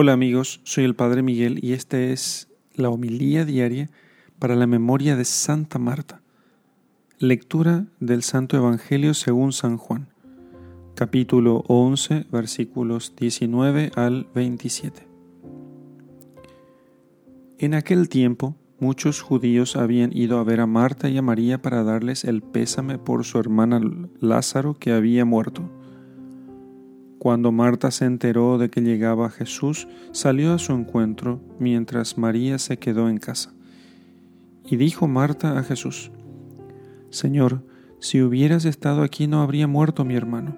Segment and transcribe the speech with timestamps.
[0.00, 3.90] Hola amigos, soy el Padre Miguel y esta es la homilía diaria
[4.38, 6.20] para la memoria de Santa Marta.
[7.18, 10.06] Lectura del Santo Evangelio según San Juan,
[10.94, 15.08] capítulo 11, versículos 19 al 27.
[17.58, 21.82] En aquel tiempo, muchos judíos habían ido a ver a Marta y a María para
[21.82, 23.80] darles el pésame por su hermana
[24.20, 25.68] Lázaro que había muerto.
[27.18, 32.78] Cuando Marta se enteró de que llegaba Jesús, salió a su encuentro, mientras María se
[32.78, 33.52] quedó en casa.
[34.64, 36.12] Y dijo Marta a Jesús,
[37.10, 37.64] Señor,
[38.00, 40.56] si hubieras estado aquí no habría muerto mi hermano,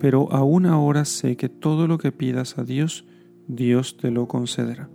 [0.00, 3.06] pero aún ahora sé que todo lo que pidas a Dios,
[3.46, 4.88] Dios te lo concederá.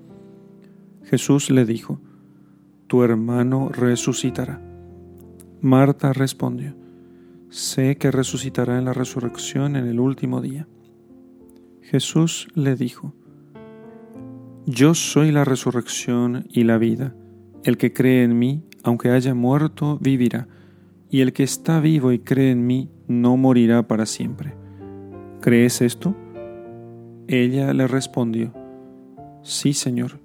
[1.04, 2.02] Jesús le dijo,
[2.88, 4.62] Tu hermano resucitará.
[5.62, 6.76] Marta respondió,
[7.50, 10.68] Sé que resucitará en la resurrección en el último día.
[11.90, 13.16] Jesús le dijo,
[14.68, 17.16] Yo soy la resurrección y la vida.
[17.64, 20.48] El que cree en mí, aunque haya muerto, vivirá,
[21.10, 24.54] y el que está vivo y cree en mí, no morirá para siempre.
[25.42, 26.16] ¿Crees esto?
[27.28, 28.54] Ella le respondió,
[29.42, 30.20] Sí, Señor,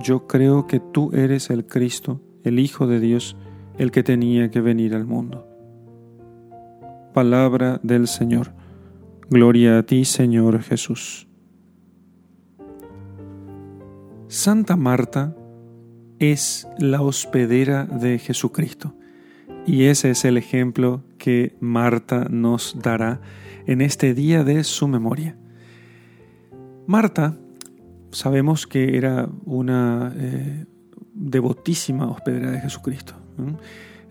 [0.00, 3.36] yo creo que tú eres el Cristo, el Hijo de Dios,
[3.76, 5.46] el que tenía que venir al mundo.
[7.12, 8.61] Palabra del Señor.
[9.32, 11.26] Gloria a ti, Señor Jesús.
[14.28, 15.34] Santa Marta
[16.18, 18.94] es la hospedera de Jesucristo
[19.66, 23.22] y ese es el ejemplo que Marta nos dará
[23.66, 25.34] en este día de su memoria.
[26.86, 27.34] Marta,
[28.10, 30.66] sabemos que era una eh,
[31.14, 33.14] devotísima hospedera de Jesucristo.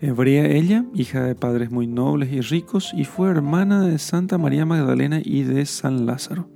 [0.04, 4.66] Hebrea ella, hija de padres muy nobles y ricos, y fue hermana de Santa María
[4.66, 6.48] Magdalena y de San Lázaro.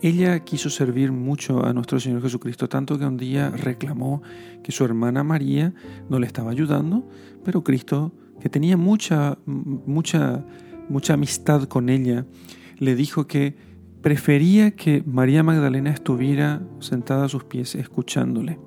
[0.00, 4.22] Ella quiso servir mucho a nuestro Señor Jesucristo, tanto que un día reclamó
[4.64, 5.72] que su hermana María
[6.10, 7.08] no le estaba ayudando,
[7.44, 10.44] pero Cristo, que tenía mucha, mucha,
[10.88, 12.26] mucha amistad con ella,
[12.76, 13.54] le dijo que
[14.00, 18.58] prefería que María Magdalena estuviera sentada a sus pies escuchándole.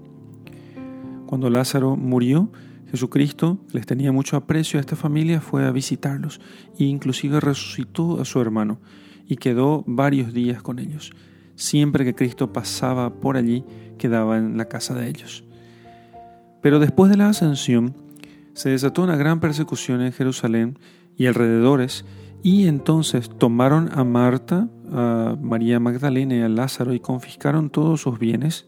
[1.25, 2.53] Cuando Lázaro murió,
[2.95, 6.39] Jesucristo les tenía mucho aprecio a esta familia, fue a visitarlos
[6.79, 8.79] e inclusive resucitó a su hermano
[9.27, 11.11] y quedó varios días con ellos.
[11.55, 13.65] Siempre que Cristo pasaba por allí,
[13.97, 15.43] quedaba en la casa de ellos.
[16.61, 17.93] Pero después de la ascensión,
[18.53, 20.79] se desató una gran persecución en Jerusalén
[21.17, 22.05] y alrededores,
[22.43, 28.19] y entonces tomaron a Marta, a María Magdalena y a Lázaro y confiscaron todos sus
[28.19, 28.65] bienes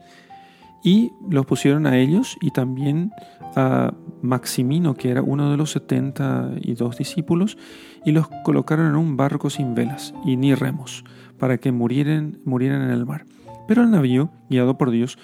[0.83, 3.11] y los pusieron a ellos y también
[3.55, 7.57] a Maximino, que era uno de los setenta y dos discípulos,
[8.05, 11.03] y los colocaron en un barco sin velas y ni remos,
[11.38, 13.25] para que murieran, murieran en el mar.
[13.67, 15.17] Pero el navío, guiado por Dios,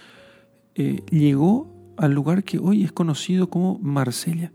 [0.75, 4.51] eh, llegó al lugar que hoy es conocido como Marsella.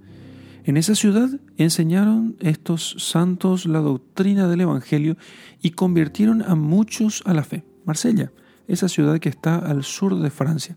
[0.65, 5.17] En esa ciudad enseñaron estos santos la doctrina del Evangelio
[5.63, 7.65] y convirtieron a muchos a la fe.
[7.87, 8.33] Marsella,
[8.69, 10.77] esa ciudad que está al sur de Francia.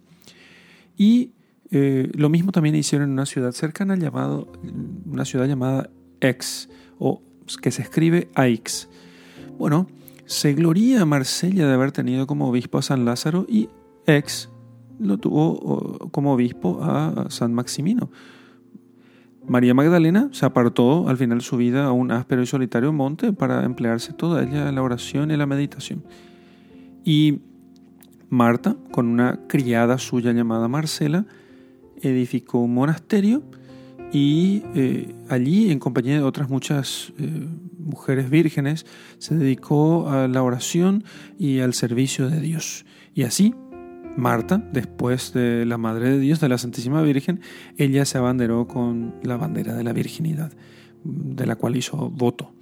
[0.98, 1.32] Y
[1.70, 4.52] eh, lo mismo también hicieron en una ciudad cercana, llamado,
[5.06, 5.90] una ciudad llamada
[6.22, 7.22] Aix, o
[7.62, 8.90] que se escribe Aix.
[9.58, 9.88] Bueno,
[10.26, 13.70] se gloría Marsella de haber tenido como obispo a San Lázaro y
[14.08, 14.50] Aix
[15.02, 18.12] lo tuvo como obispo a San Maximino.
[19.48, 23.34] María Magdalena se apartó al final de su vida a un áspero y solitario monte
[23.34, 26.04] para emplearse toda ella en la oración y la meditación.
[27.04, 27.40] Y
[28.32, 31.26] Marta, con una criada suya llamada Marcela,
[32.02, 33.44] edificó un monasterio
[34.14, 37.48] y eh, allí, en compañía de otras muchas eh,
[37.78, 38.86] mujeres vírgenes,
[39.18, 41.04] se dedicó a la oración
[41.38, 42.86] y al servicio de Dios.
[43.14, 43.54] Y así,
[44.16, 47.42] Marta, después de la Madre de Dios, de la Santísima Virgen,
[47.76, 50.54] ella se abanderó con la bandera de la virginidad,
[51.04, 52.54] de la cual hizo voto.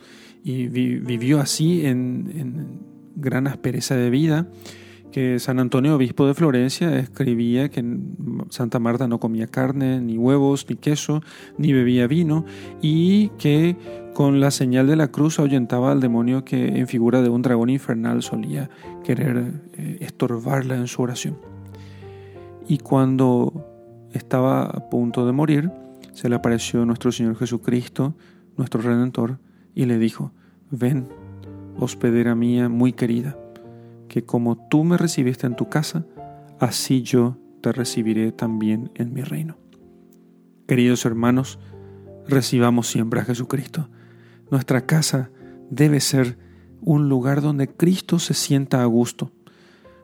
[0.44, 2.80] Y vivió así en, en
[3.16, 4.48] gran aspereza de vida
[5.12, 7.84] que San Antonio, obispo de Florencia, escribía que
[8.50, 11.22] Santa Marta no comía carne, ni huevos, ni queso,
[11.58, 12.46] ni bebía vino,
[12.82, 13.76] y que
[14.14, 17.70] con la señal de la cruz ahuyentaba al demonio que en figura de un dragón
[17.70, 18.70] infernal solía
[19.04, 21.38] querer eh, estorbarla en su oración.
[22.68, 23.66] Y cuando
[24.14, 25.72] estaba a punto de morir,
[26.14, 28.14] se le apareció nuestro Señor Jesucristo,
[28.58, 29.40] nuestro Redentor,
[29.74, 30.34] y le dijo,
[30.70, 31.08] ven,
[31.80, 33.38] hospedera mía muy querida
[34.10, 36.06] que como tú me recibiste en tu casa,
[36.60, 39.58] así yo te recibiré también en mi reino.
[40.68, 41.60] Queridos hermanos,
[42.28, 43.90] recibamos siempre a Jesucristo.
[44.52, 45.30] Nuestra casa
[45.70, 46.38] debe ser
[46.82, 49.32] un lugar donde Cristo se sienta a gusto,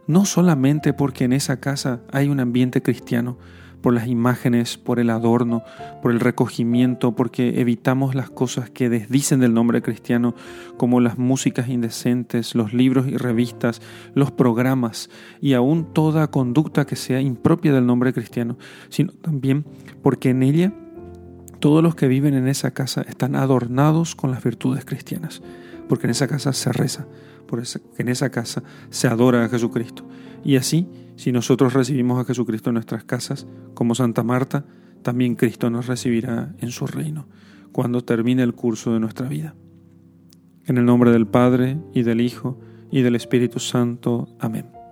[0.08, 3.38] no solamente porque en esa casa hay un ambiente cristiano,
[3.86, 5.62] por las imágenes, por el adorno,
[6.02, 10.34] por el recogimiento, porque evitamos las cosas que desdicen del nombre cristiano,
[10.76, 13.84] como las músicas indecentes, los libros y revistas,
[14.16, 18.58] los programas y aún toda conducta que sea impropia del nombre cristiano,
[18.90, 19.68] sino también
[20.02, 20.74] porque en ella
[21.60, 25.44] todos los que viven en esa casa están adornados con las virtudes cristianas,
[25.88, 27.06] porque en esa casa se reza,
[27.46, 30.08] porque en esa casa se adora a Jesucristo.
[30.44, 34.66] Y así, si nosotros recibimos a Jesucristo en nuestras casas, como Santa Marta,
[35.02, 37.28] también Cristo nos recibirá en su reino,
[37.72, 39.56] cuando termine el curso de nuestra vida.
[40.66, 42.60] En el nombre del Padre, y del Hijo,
[42.92, 44.28] y del Espíritu Santo.
[44.40, 44.85] Amén.